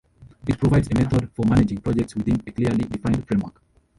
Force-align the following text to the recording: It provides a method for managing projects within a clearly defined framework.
It 0.47 0.57
provides 0.57 0.87
a 0.89 0.95
method 0.95 1.29
for 1.31 1.45
managing 1.45 1.77
projects 1.77 2.15
within 2.15 2.41
a 2.47 2.51
clearly 2.51 2.85
defined 2.85 3.27
framework. 3.27 3.61